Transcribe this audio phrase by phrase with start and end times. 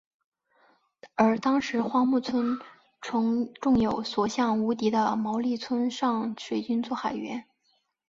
[1.13, 2.57] 而当时荒木村
[3.01, 7.45] 重有所向无敌的毛利村上水军作海援。